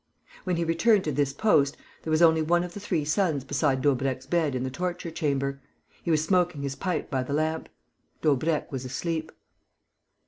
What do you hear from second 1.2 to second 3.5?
post, there was only one of the three sons